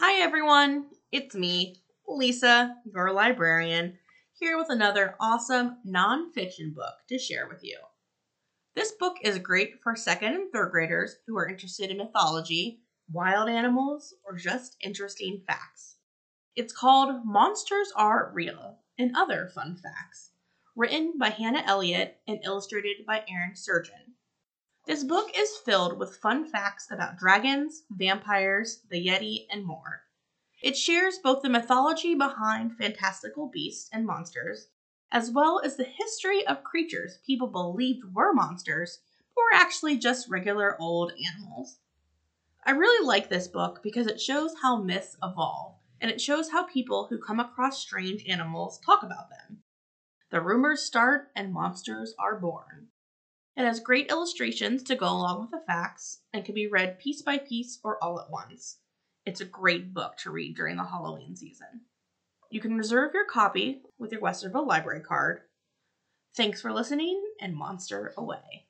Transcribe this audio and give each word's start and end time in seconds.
Hi 0.00 0.22
everyone, 0.22 0.86
it's 1.10 1.34
me, 1.34 1.74
Lisa, 2.06 2.76
your 2.84 3.12
librarian, 3.12 3.98
here 4.38 4.56
with 4.56 4.70
another 4.70 5.16
awesome 5.18 5.78
nonfiction 5.84 6.72
book 6.72 6.94
to 7.08 7.18
share 7.18 7.48
with 7.48 7.64
you. 7.64 7.76
This 8.76 8.92
book 8.92 9.16
is 9.24 9.40
great 9.40 9.82
for 9.82 9.96
second 9.96 10.34
and 10.34 10.52
third 10.52 10.70
graders 10.70 11.16
who 11.26 11.36
are 11.36 11.48
interested 11.48 11.90
in 11.90 11.96
mythology, 11.96 12.78
wild 13.10 13.48
animals, 13.48 14.14
or 14.24 14.36
just 14.36 14.76
interesting 14.80 15.42
facts. 15.48 15.96
It's 16.54 16.72
called 16.72 17.24
Monsters 17.24 17.90
Are 17.96 18.30
Real 18.32 18.78
and 19.00 19.16
Other 19.16 19.50
Fun 19.52 19.78
Facts, 19.82 20.30
written 20.76 21.14
by 21.18 21.30
Hannah 21.30 21.64
Eliot 21.66 22.18
and 22.28 22.38
illustrated 22.44 22.98
by 23.04 23.24
Aaron 23.28 23.56
Spurgeon. 23.56 24.14
This 24.88 25.04
book 25.04 25.30
is 25.36 25.54
filled 25.54 25.98
with 25.98 26.16
fun 26.16 26.46
facts 26.46 26.90
about 26.90 27.18
dragons, 27.18 27.82
vampires, 27.90 28.80
the 28.88 29.06
Yeti, 29.06 29.46
and 29.50 29.62
more. 29.62 30.04
It 30.62 30.78
shares 30.78 31.18
both 31.18 31.42
the 31.42 31.50
mythology 31.50 32.14
behind 32.14 32.78
fantastical 32.78 33.50
beasts 33.50 33.90
and 33.92 34.06
monsters, 34.06 34.68
as 35.12 35.30
well 35.30 35.60
as 35.62 35.76
the 35.76 35.84
history 35.84 36.46
of 36.46 36.64
creatures 36.64 37.18
people 37.26 37.48
believed 37.48 38.14
were 38.14 38.32
monsters, 38.32 39.00
but 39.34 39.42
were 39.42 39.60
actually 39.60 39.98
just 39.98 40.30
regular 40.30 40.74
old 40.80 41.12
animals. 41.22 41.80
I 42.64 42.70
really 42.70 43.06
like 43.06 43.28
this 43.28 43.46
book 43.46 43.80
because 43.82 44.06
it 44.06 44.22
shows 44.22 44.54
how 44.62 44.80
myths 44.80 45.18
evolve, 45.22 45.74
and 46.00 46.10
it 46.10 46.18
shows 46.18 46.50
how 46.50 46.62
people 46.62 47.08
who 47.10 47.18
come 47.18 47.40
across 47.40 47.78
strange 47.78 48.24
animals 48.26 48.78
talk 48.78 49.02
about 49.02 49.28
them. 49.28 49.64
The 50.30 50.40
rumors 50.40 50.80
start 50.80 51.30
and 51.36 51.52
monsters 51.52 52.14
are 52.18 52.40
born. 52.40 52.88
It 53.58 53.64
has 53.64 53.80
great 53.80 54.08
illustrations 54.08 54.84
to 54.84 54.94
go 54.94 55.06
along 55.06 55.40
with 55.40 55.50
the 55.50 55.66
facts 55.66 56.20
and 56.32 56.44
can 56.44 56.54
be 56.54 56.68
read 56.68 57.00
piece 57.00 57.22
by 57.22 57.38
piece 57.38 57.80
or 57.82 58.02
all 58.02 58.20
at 58.20 58.30
once. 58.30 58.78
It's 59.26 59.40
a 59.40 59.44
great 59.44 59.92
book 59.92 60.16
to 60.18 60.30
read 60.30 60.54
during 60.54 60.76
the 60.76 60.84
Halloween 60.84 61.34
season. 61.34 61.80
You 62.52 62.60
can 62.60 62.78
reserve 62.78 63.14
your 63.14 63.24
copy 63.24 63.82
with 63.98 64.12
your 64.12 64.20
Westerville 64.20 64.64
library 64.64 65.00
card. 65.00 65.40
Thanks 66.36 66.62
for 66.62 66.72
listening 66.72 67.20
and 67.40 67.56
monster 67.56 68.14
away. 68.16 68.66